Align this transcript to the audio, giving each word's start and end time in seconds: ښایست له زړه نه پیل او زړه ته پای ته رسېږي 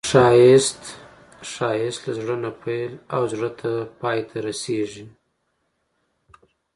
ښایست 1.51 1.97
له 2.05 2.11
زړه 2.19 2.35
نه 2.43 2.51
پیل 2.61 2.91
او 3.13 3.21
زړه 3.33 3.49
ته 3.59 3.71
پای 4.01 4.19
ته 4.29 4.37
رسېږي 4.47 5.05